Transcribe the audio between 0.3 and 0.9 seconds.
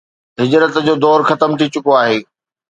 هجرت